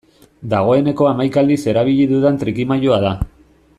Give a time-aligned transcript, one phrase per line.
[0.53, 3.13] Dagoeneko hamaika aldiz erabili dudan trikimailua da.